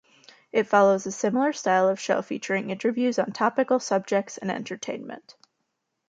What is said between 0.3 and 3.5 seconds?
It follows a similar style of show, featuring interviews on